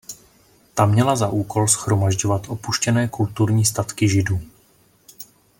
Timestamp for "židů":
4.09-4.39